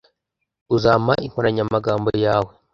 [0.75, 2.51] Uzampa inkoranyamagambo yawe?